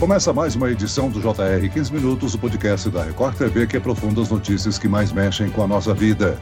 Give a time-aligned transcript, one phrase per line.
[0.00, 4.22] Começa mais uma edição do JR 15 Minutos, o podcast da Record TV que aprofunda
[4.22, 6.40] as notícias que mais mexem com a nossa vida.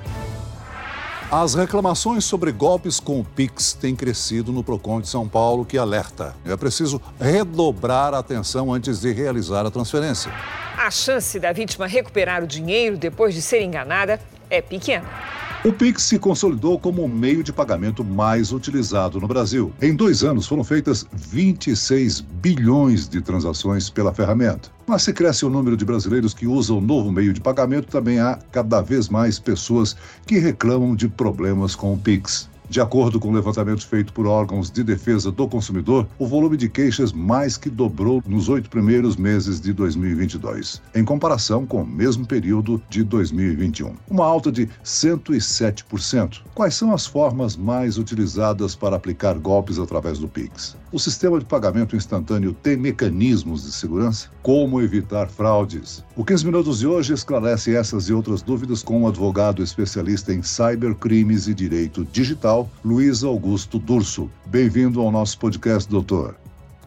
[1.28, 5.76] As reclamações sobre golpes com o Pix têm crescido no Procon de São Paulo, que
[5.76, 6.36] alerta.
[6.46, 10.30] É preciso redobrar a atenção antes de realizar a transferência.
[10.78, 15.04] A chance da vítima recuperar o dinheiro depois de ser enganada é pequena.
[15.68, 19.70] O Pix se consolidou como o meio de pagamento mais utilizado no Brasil.
[19.82, 24.70] Em dois anos foram feitas 26 bilhões de transações pela ferramenta.
[24.86, 28.18] Mas se cresce o número de brasileiros que usam o novo meio de pagamento, também
[28.18, 29.94] há cada vez mais pessoas
[30.26, 32.48] que reclamam de problemas com o Pix.
[32.70, 36.68] De acordo com o levantamento feito por órgãos de defesa do consumidor, o volume de
[36.68, 42.26] queixas mais que dobrou nos oito primeiros meses de 2022, em comparação com o mesmo
[42.26, 43.94] período de 2021.
[44.10, 46.42] Uma alta de 107%.
[46.54, 50.76] Quais são as formas mais utilizadas para aplicar golpes através do Pix?
[50.90, 54.28] O sistema de pagamento instantâneo tem mecanismos de segurança?
[54.42, 56.02] Como evitar fraudes?
[56.16, 60.42] O 15 Minutos de hoje esclarece essas e outras dúvidas com um advogado especialista em
[60.42, 64.30] cybercrimes e direito digital, Luiz Augusto Durso.
[64.46, 66.34] Bem-vindo ao nosso podcast, doutor.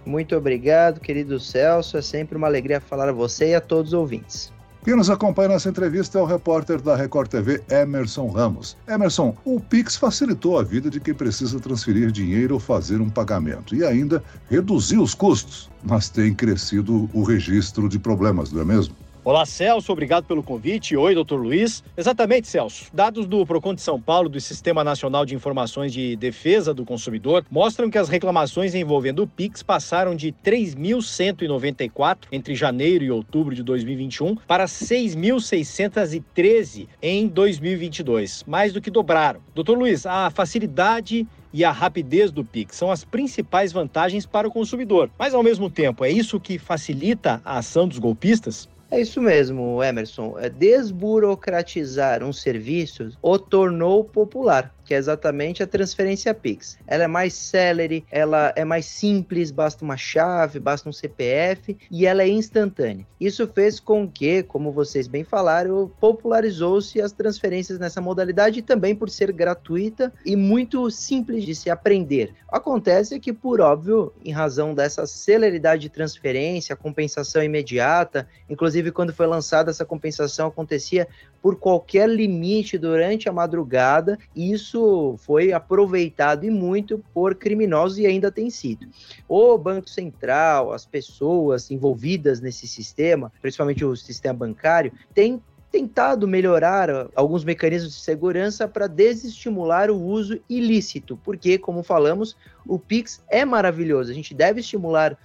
[0.05, 1.97] Muito obrigado, querido Celso.
[1.97, 4.51] É sempre uma alegria falar a você e a todos os ouvintes.
[4.83, 8.75] Quem nos acompanha nessa entrevista é o repórter da Record TV, Emerson Ramos.
[8.87, 13.75] Emerson, o Pix facilitou a vida de quem precisa transferir dinheiro ou fazer um pagamento
[13.75, 18.95] e ainda reduziu os custos, mas tem crescido o registro de problemas, não é mesmo?
[19.23, 20.97] Olá, Celso, obrigado pelo convite.
[20.97, 21.83] Oi, doutor Luiz.
[21.95, 22.85] Exatamente, Celso.
[22.91, 27.45] Dados do Procon de São Paulo, do Sistema Nacional de Informações de Defesa do Consumidor,
[27.47, 33.61] mostram que as reclamações envolvendo o Pix passaram de 3.194 entre janeiro e outubro de
[33.61, 39.39] 2021 para 6.613 em 2022, mais do que dobraram.
[39.53, 44.51] Doutor Luiz, a facilidade e a rapidez do Pix são as principais vantagens para o
[44.51, 45.11] consumidor.
[45.19, 48.67] Mas, ao mesmo tempo, é isso que facilita a ação dos golpistas?
[48.93, 50.37] É isso mesmo, Emerson.
[50.37, 56.77] É desburocratizar um serviço o tornou popular que é exatamente a transferência Pix.
[56.85, 62.05] Ela é mais célere, ela é mais simples, basta uma chave, basta um CPF e
[62.05, 63.07] ela é instantânea.
[63.17, 69.09] Isso fez com que, como vocês bem falaram, popularizou-se as transferências nessa modalidade também por
[69.09, 72.33] ser gratuita e muito simples de se aprender.
[72.49, 79.25] Acontece que, por óbvio, em razão dessa celeridade de transferência, compensação imediata, inclusive quando foi
[79.25, 81.07] lançada essa compensação acontecia
[81.41, 88.31] por qualquer limite durante a madrugada, isso foi aproveitado e muito por criminosos e ainda
[88.31, 88.87] tem sido.
[89.27, 95.41] O Banco Central, as pessoas envolvidas nesse sistema, principalmente o sistema bancário, tem
[95.71, 102.35] tentado melhorar alguns mecanismos de segurança para desestimular o uso ilícito, porque, como falamos,
[102.67, 104.11] o Pix é maravilhoso.
[104.11, 105.17] A gente deve estimular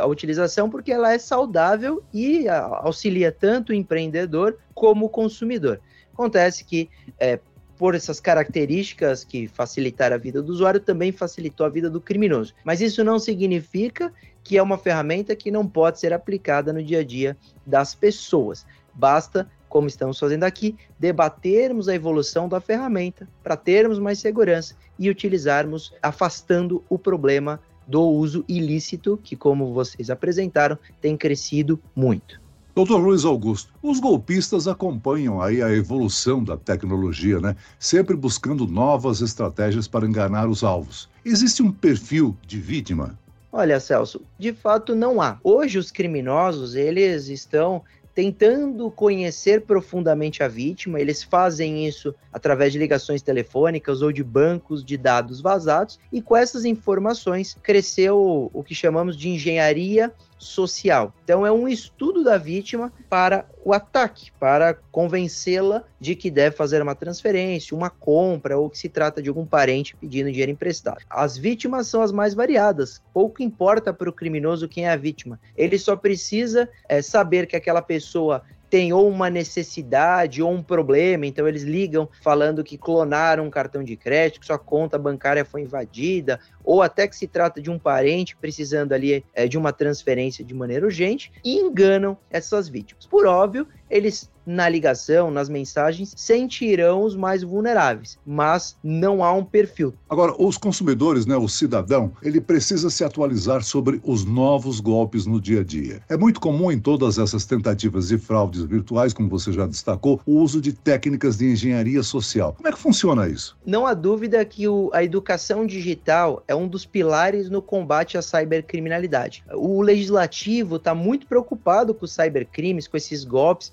[0.00, 5.80] a utilização porque ela é saudável e auxilia tanto o empreendedor como o consumidor.
[6.12, 6.88] Acontece que
[7.18, 7.38] é,
[7.76, 12.54] por essas características que facilitaram a vida do usuário, também facilitou a vida do criminoso.
[12.64, 17.00] Mas isso não significa que é uma ferramenta que não pode ser aplicada no dia
[17.00, 17.36] a dia
[17.66, 18.66] das pessoas.
[18.94, 25.10] Basta, como estamos fazendo aqui, debatermos a evolução da ferramenta para termos mais segurança e
[25.10, 32.40] utilizarmos afastando o problema do uso ilícito, que, como vocês apresentaram, tem crescido muito.
[32.74, 37.56] Doutor Luiz Augusto, os golpistas acompanham aí a evolução da tecnologia, né?
[37.78, 41.08] Sempre buscando novas estratégias para enganar os alvos.
[41.24, 43.18] Existe um perfil de vítima?
[43.50, 45.38] Olha, Celso, de fato não há.
[45.42, 47.82] Hoje os criminosos, eles estão
[48.16, 50.98] tentando conhecer profundamente a vítima.
[50.98, 56.34] Eles fazem isso através de ligações telefônicas ou de bancos de dados vazados, e com
[56.34, 61.14] essas informações cresceu o que chamamos de engenharia social.
[61.24, 66.82] Então é um estudo da vítima para o ataque, para convencê-la de que deve fazer
[66.82, 71.02] uma transferência, uma compra ou que se trata de algum parente pedindo dinheiro emprestado.
[71.08, 73.02] As vítimas são as mais variadas.
[73.12, 75.40] Pouco importa para o criminoso quem é a vítima.
[75.56, 81.26] Ele só precisa é, saber que aquela pessoa tem ou uma necessidade ou um problema,
[81.26, 85.62] então eles ligam falando que clonaram um cartão de crédito, que sua conta bancária foi
[85.62, 90.44] invadida, ou até que se trata de um parente precisando ali é, de uma transferência
[90.44, 93.06] de maneira urgente, e enganam essas vítimas.
[93.06, 99.44] Por óbvio eles na ligação, nas mensagens, sentirão os mais vulneráveis, mas não há um
[99.44, 99.92] perfil.
[100.08, 105.40] Agora, os consumidores, né, o cidadão, ele precisa se atualizar sobre os novos golpes no
[105.40, 106.00] dia a dia.
[106.08, 110.38] É muito comum em todas essas tentativas de fraudes virtuais, como você já destacou, o
[110.38, 112.52] uso de técnicas de engenharia social.
[112.52, 113.56] Como é que funciona isso?
[113.66, 118.22] Não há dúvida que o, a educação digital é um dos pilares no combate à
[118.22, 119.42] cybercriminalidade.
[119.52, 123.72] O legislativo está muito preocupado com os cybercrimes, com esses golpes,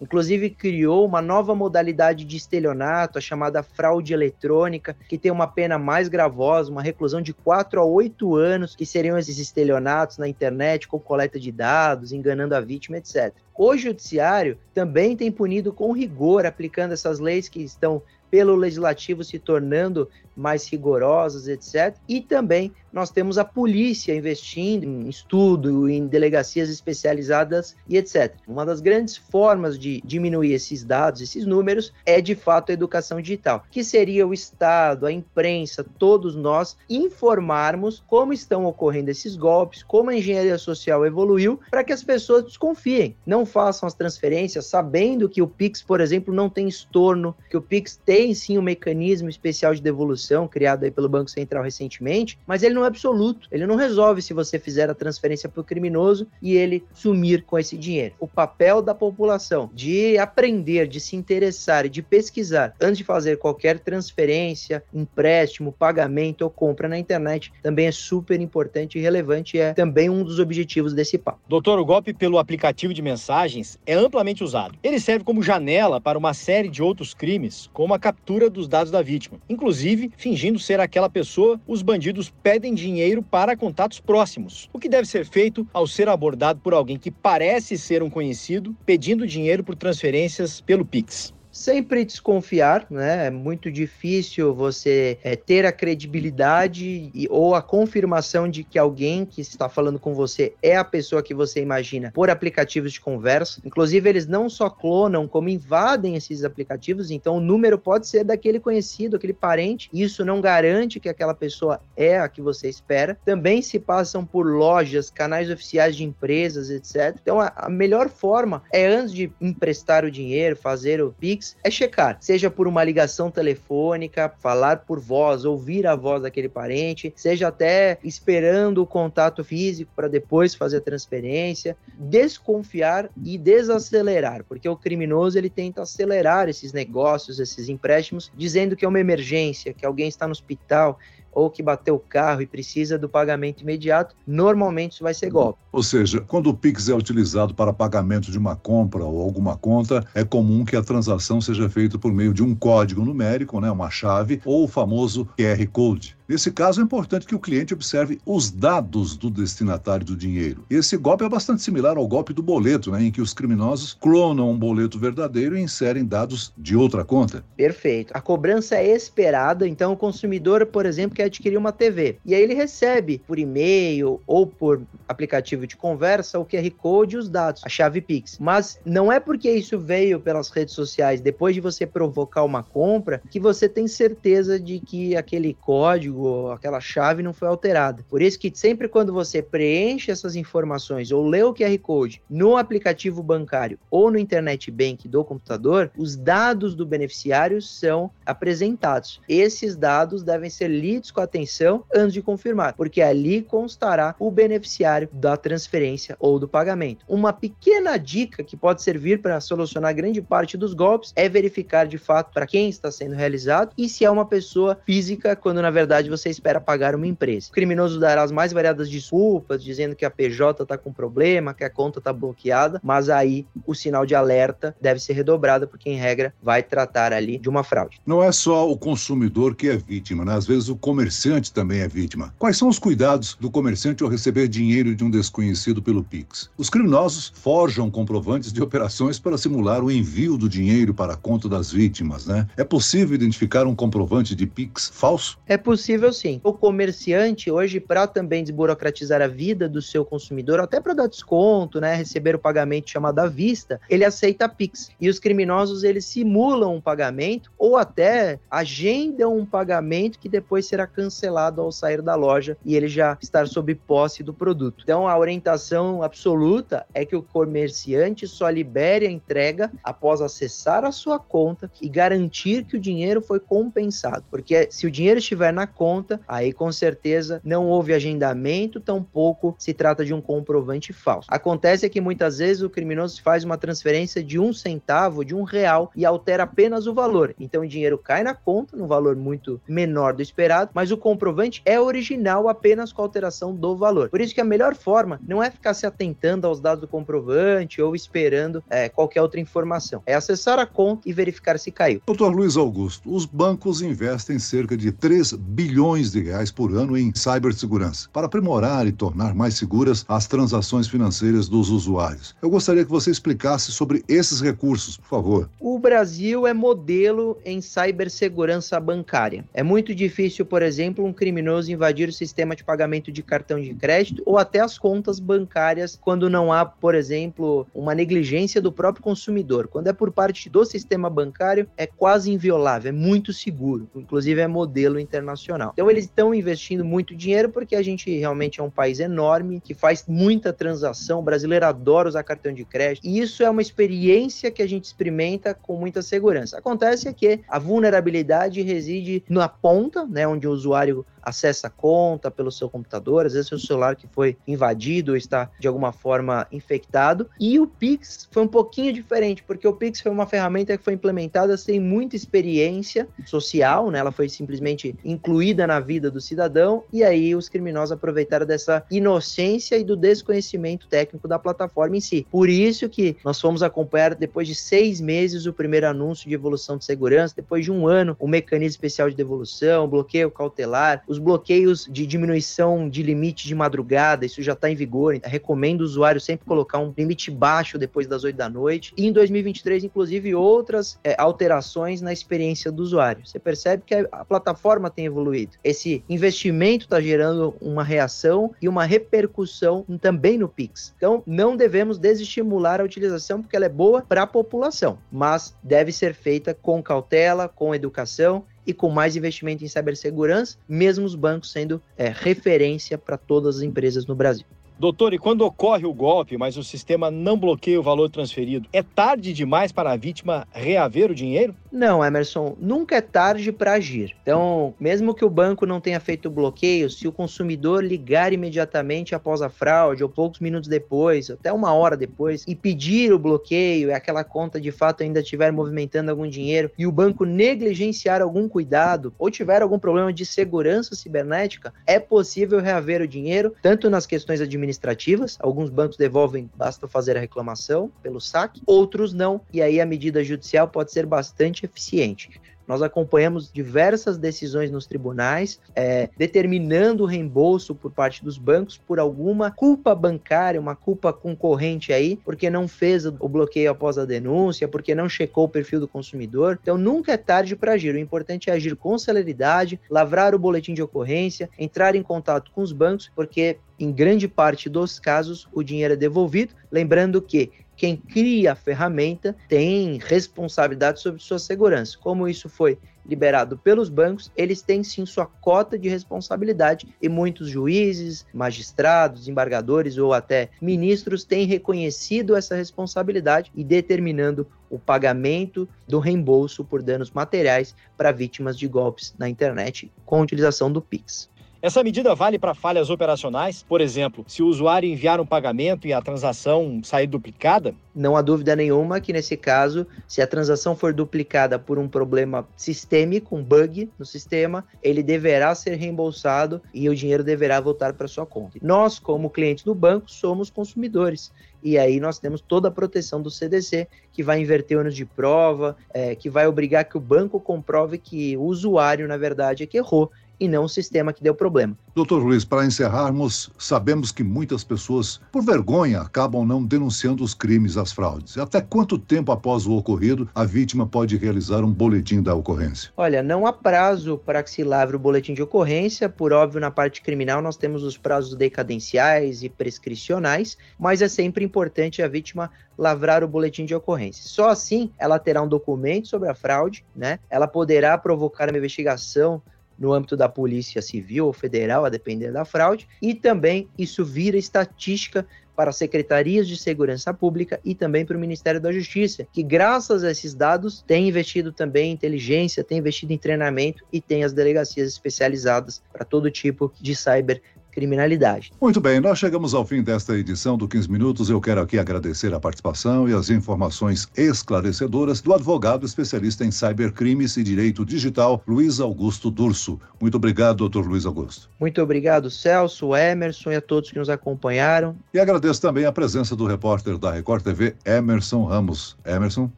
[0.00, 5.78] inclusive criou uma nova modalidade de estelionato, a chamada fraude eletrônica, que tem uma pena
[5.78, 10.88] mais gravosa, uma reclusão de 4 a 8 anos, que seriam esses estelionatos na internet
[10.88, 13.32] com coleta de dados, enganando a vítima, etc.
[13.56, 19.38] O judiciário também tem punido com rigor, aplicando essas leis que estão pelo legislativo se
[19.38, 21.96] tornando mais rigorosas, etc.
[22.08, 28.34] E também nós temos a polícia investindo em estudo, em delegacias especializadas e etc.
[28.46, 33.20] Uma das grandes formas de diminuir esses dados, esses números, é de fato a educação
[33.20, 39.82] digital, que seria o Estado, a imprensa, todos nós informarmos como estão ocorrendo esses golpes,
[39.82, 45.28] como a engenharia social evoluiu, para que as pessoas desconfiem, não façam as transferências sabendo
[45.28, 49.28] que o Pix, por exemplo, não tem estorno, que o Pix tem sim um mecanismo
[49.28, 53.48] especial de devolução criado aí pelo Banco Central recentemente, mas ele não é absoluto.
[53.50, 57.58] Ele não resolve se você fizer a transferência para o criminoso e ele sumir com
[57.58, 58.14] esse dinheiro.
[58.18, 63.38] O papel da população de aprender, de se interessar e de pesquisar antes de fazer
[63.38, 69.60] qualquer transferência, empréstimo, pagamento ou compra na internet também é super importante e relevante e
[69.60, 71.38] é também um dos objetivos desse papo.
[71.48, 74.76] Doutor, o golpe pelo aplicativo de mensagens é amplamente usado.
[74.82, 78.90] Ele serve como janela para uma série de outros crimes, como a captura dos dados
[78.90, 79.38] da vítima.
[79.48, 84.68] Inclusive, fingindo ser aquela pessoa, os bandidos pedem dinheiro para contatos próximos.
[84.72, 88.76] O que deve ser feito ao ser abordado por alguém que parece ser um conhecido,
[88.84, 91.34] pedindo dinheiro por transferências pelo Pix?
[91.58, 93.26] Sempre desconfiar, né?
[93.26, 99.24] É muito difícil você é, ter a credibilidade e, ou a confirmação de que alguém
[99.24, 103.60] que está falando com você é a pessoa que você imagina por aplicativos de conversa.
[103.64, 108.60] Inclusive, eles não só clonam, como invadem esses aplicativos, então o número pode ser daquele
[108.60, 109.90] conhecido, aquele parente.
[109.92, 113.18] Isso não garante que aquela pessoa é a que você espera.
[113.24, 117.16] Também se passam por lojas, canais oficiais de empresas, etc.
[117.20, 121.70] Então, a, a melhor forma é antes de emprestar o dinheiro, fazer o Pix, é
[121.70, 127.48] checar, seja por uma ligação telefônica, falar por voz, ouvir a voz daquele parente, seja
[127.48, 134.76] até esperando o contato físico para depois fazer a transferência, desconfiar e desacelerar, porque o
[134.76, 140.08] criminoso ele tenta acelerar esses negócios, esses empréstimos, dizendo que é uma emergência, que alguém
[140.08, 140.98] está no hospital,
[141.38, 145.60] ou que bateu o carro e precisa do pagamento imediato, normalmente isso vai ser golpe.
[145.70, 150.04] Ou seja, quando o Pix é utilizado para pagamento de uma compra ou alguma conta,
[150.16, 153.88] é comum que a transação seja feita por meio de um código numérico, né, uma
[153.88, 156.17] chave, ou o famoso QR Code.
[156.28, 160.62] Nesse caso, é importante que o cliente observe os dados do destinatário do dinheiro.
[160.68, 164.50] Esse golpe é bastante similar ao golpe do boleto, né, em que os criminosos clonam
[164.50, 167.42] um boleto verdadeiro e inserem dados de outra conta.
[167.56, 168.12] Perfeito.
[168.14, 172.18] A cobrança é esperada, então o consumidor, por exemplo, quer adquirir uma TV.
[172.26, 177.18] E aí ele recebe por e-mail ou por aplicativo de conversa o QR Code e
[177.18, 178.36] os dados, a chave Pix.
[178.38, 183.22] Mas não é porque isso veio pelas redes sociais depois de você provocar uma compra
[183.30, 186.17] que você tem certeza de que aquele código
[186.52, 188.04] aquela chave não foi alterada.
[188.08, 192.56] Por isso que sempre quando você preenche essas informações ou lê o QR Code no
[192.56, 199.20] aplicativo bancário ou no internet bank do computador, os dados do beneficiário são apresentados.
[199.28, 205.08] Esses dados devem ser lidos com atenção antes de confirmar, porque ali constará o beneficiário
[205.12, 207.04] da transferência ou do pagamento.
[207.08, 211.98] Uma pequena dica que pode servir para solucionar grande parte dos golpes é verificar de
[211.98, 216.07] fato para quem está sendo realizado e se é uma pessoa física, quando na verdade
[216.08, 217.48] verdade você espera pagar uma empresa.
[217.50, 221.64] O criminoso dará as mais variadas desculpas, dizendo que a PJ está com problema, que
[221.64, 225.96] a conta está bloqueada, mas aí o sinal de alerta deve ser redobrado, porque em
[225.96, 228.00] regra vai tratar ali de uma fraude.
[228.06, 230.34] Não é só o consumidor que é vítima, né?
[230.34, 232.34] às vezes o comerciante também é vítima.
[232.38, 236.50] Quais são os cuidados do comerciante ao receber dinheiro de um desconhecido pelo Pix?
[236.56, 241.48] Os criminosos forjam comprovantes de operações para simular o envio do dinheiro para a conta
[241.48, 242.46] das vítimas, né?
[242.56, 245.38] É possível identificar um comprovante de Pix falso?
[245.46, 246.40] É possível possível sim.
[246.44, 251.80] O comerciante hoje para também desburocratizar a vida do seu consumidor, até para dar desconto,
[251.80, 254.90] né, receber o pagamento chamado à vista, ele aceita Pix.
[255.00, 260.86] E os criminosos eles simulam um pagamento ou até agendam um pagamento que depois será
[260.86, 264.82] cancelado ao sair da loja e ele já estar sob posse do produto.
[264.84, 270.92] Então a orientação absoluta é que o comerciante só libere a entrega após acessar a
[270.92, 275.66] sua conta e garantir que o dinheiro foi compensado, porque se o dinheiro estiver na
[275.66, 275.87] conta,
[276.26, 281.28] aí com certeza não houve agendamento, tampouco se trata de um comprovante falso.
[281.30, 285.90] Acontece que muitas vezes o criminoso faz uma transferência de um centavo, de um real,
[285.96, 287.34] e altera apenas o valor.
[287.38, 291.62] Então o dinheiro cai na conta, num valor muito menor do esperado, mas o comprovante
[291.64, 294.08] é original apenas com a alteração do valor.
[294.08, 297.80] Por isso que a melhor forma não é ficar se atentando aos dados do comprovante
[297.80, 300.02] ou esperando é, qualquer outra informação.
[300.06, 302.02] É acessar a conta e verificar se caiu.
[302.06, 307.12] Doutor Luiz Augusto, os bancos investem cerca de 3 bilhões de reais por ano em
[307.14, 312.34] cibersegurança para aprimorar e tornar mais seguras as transações financeiras dos usuários.
[312.42, 315.48] Eu gostaria que você explicasse sobre esses recursos, por favor.
[315.60, 319.44] O Brasil é modelo em cibersegurança bancária.
[319.54, 323.72] É muito difícil, por exemplo, um criminoso invadir o sistema de pagamento de cartão de
[323.72, 329.04] crédito ou até as contas bancárias quando não há, por exemplo, uma negligência do próprio
[329.04, 329.68] consumidor.
[329.68, 333.88] Quando é por parte do sistema bancário, é quase inviolável, é muito seguro.
[333.94, 335.57] Inclusive é modelo internacional.
[335.72, 339.74] Então eles estão investindo muito dinheiro porque a gente realmente é um país enorme que
[339.74, 341.20] faz muita transação.
[341.20, 343.06] O brasileiro adora usar cartão de crédito.
[343.06, 346.58] E isso é uma experiência que a gente experimenta com muita segurança.
[346.58, 352.50] Acontece que a vulnerabilidade reside na ponta, né, onde o usuário acessa a conta pelo
[352.50, 357.28] seu computador, às vezes o celular que foi invadido ou está de alguma forma infectado.
[357.38, 360.94] E o Pix foi um pouquinho diferente, porque o Pix foi uma ferramenta que foi
[360.94, 363.98] implementada sem muita experiência social, né?
[363.98, 369.76] Ela foi simplesmente incluída na vida do cidadão e aí os criminosos aproveitaram dessa inocência
[369.76, 372.26] e do desconhecimento técnico da plataforma em si.
[372.30, 376.76] Por isso que nós fomos acompanhar depois de seis meses o primeiro anúncio de evolução
[376.76, 381.86] de segurança, depois de um ano o mecanismo especial de devolução, bloqueio cautelar, os bloqueios
[381.90, 385.14] de diminuição de limite de madrugada, isso já está em vigor.
[385.14, 388.92] Então, recomendo o usuário sempre colocar um limite baixo depois das 8 da noite.
[388.96, 393.26] E em 2023, inclusive, outras é, alterações na experiência do usuário.
[393.26, 395.52] Você percebe que a, a plataforma tem evoluído.
[395.62, 400.94] Esse investimento está gerando uma reação e uma repercussão também no Pix.
[400.96, 405.92] Então, não devemos desestimular a utilização porque ela é boa para a população, mas deve
[405.92, 411.50] ser feita com cautela, com educação e com mais investimento em cibersegurança, mesmo os bancos
[411.50, 414.44] sendo é, referência para todas as empresas no Brasil.
[414.78, 418.80] Doutor, e quando ocorre o golpe, mas o sistema não bloqueia o valor transferido, é
[418.80, 421.56] tarde demais para a vítima reaver o dinheiro?
[421.70, 424.16] Não, Emerson, nunca é tarde para agir.
[424.22, 429.14] Então, mesmo que o banco não tenha feito o bloqueio, se o consumidor ligar imediatamente
[429.14, 433.90] após a fraude, ou poucos minutos depois, até uma hora depois, e pedir o bloqueio,
[433.90, 438.48] e aquela conta de fato ainda estiver movimentando algum dinheiro, e o banco negligenciar algum
[438.48, 444.06] cuidado, ou tiver algum problema de segurança cibernética, é possível reaver o dinheiro, tanto nas
[444.06, 449.80] questões administrativas, alguns bancos devolvem, basta fazer a reclamação pelo saque, outros não, e aí
[449.80, 452.30] a medida judicial pode ser bastante bastante eficiente.
[452.66, 458.98] Nós acompanhamos diversas decisões nos tribunais, é, determinando o reembolso por parte dos bancos por
[458.98, 464.68] alguma culpa bancária, uma culpa concorrente aí, porque não fez o bloqueio após a denúncia,
[464.68, 466.58] porque não checou o perfil do consumidor.
[466.60, 467.94] Então nunca é tarde para agir.
[467.94, 472.60] O importante é agir com celeridade, lavrar o boletim de ocorrência, entrar em contato com
[472.60, 476.52] os bancos, porque em grande parte dos casos o dinheiro é devolvido.
[476.70, 481.96] Lembrando que quem cria a ferramenta tem responsabilidade sobre sua segurança.
[481.96, 487.48] Como isso foi liberado pelos bancos, eles têm sim sua cota de responsabilidade e muitos
[487.48, 496.00] juízes, magistrados, embargadores ou até ministros têm reconhecido essa responsabilidade e determinando o pagamento do
[496.00, 501.30] reembolso por danos materiais para vítimas de golpes na internet com utilização do Pix.
[501.60, 503.64] Essa medida vale para falhas operacionais?
[503.64, 507.74] Por exemplo, se o usuário enviar um pagamento e a transação sair duplicada?
[507.92, 512.46] Não há dúvida nenhuma que, nesse caso, se a transação for duplicada por um problema
[512.56, 518.06] sistêmico, um bug no sistema, ele deverá ser reembolsado e o dinheiro deverá voltar para
[518.06, 518.56] sua conta.
[518.62, 521.32] Nós, como clientes do banco, somos consumidores.
[521.60, 525.76] E aí nós temos toda a proteção do CDC, que vai inverter anos de prova,
[525.92, 529.76] é, que vai obrigar que o banco comprove que o usuário, na verdade, é que
[529.76, 531.76] errou e não o sistema que deu problema.
[531.94, 537.76] Doutor Luiz, para encerrarmos, sabemos que muitas pessoas, por vergonha, acabam não denunciando os crimes,
[537.76, 538.38] as fraudes.
[538.38, 542.92] Até quanto tempo após o ocorrido a vítima pode realizar um boletim da ocorrência?
[542.96, 546.08] Olha, não há prazo para que se lavre o boletim de ocorrência.
[546.08, 551.44] Por óbvio, na parte criminal nós temos os prazos decadenciais e prescricionais, mas é sempre
[551.44, 554.22] importante a vítima lavrar o boletim de ocorrência.
[554.24, 557.18] Só assim ela terá um documento sobre a fraude, né?
[557.28, 559.42] Ela poderá provocar uma investigação
[559.78, 564.36] no âmbito da Polícia Civil ou Federal, a depender da fraude, e também isso vira
[564.36, 565.26] estatística
[565.58, 570.04] para as secretarias de segurança pública e também para o Ministério da Justiça, que graças
[570.04, 574.32] a esses dados tem investido também em inteligência, tem investido em treinamento e tem as
[574.32, 578.52] delegacias especializadas para todo tipo de cyber criminalidade.
[578.60, 581.30] Muito bem, nós chegamos ao fim desta edição do 15 Minutos.
[581.30, 587.36] Eu quero aqui agradecer a participação e as informações esclarecedoras do advogado especialista em cybercrimes
[587.36, 589.80] e direito digital, Luiz Augusto Durso.
[590.00, 591.48] Muito obrigado, doutor Luiz Augusto.
[591.60, 594.96] Muito obrigado, Celso, Emerson e a todos que nos acompanharam.
[595.12, 598.96] E agradeço também a presença do repórter da Record TV, Emerson Ramos.
[599.04, 599.50] Emerson.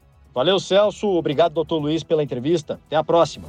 [0.35, 1.09] Valeu, Celso.
[1.09, 2.81] Obrigado, doutor Luiz, pela entrevista.
[2.87, 3.49] Até a próxima.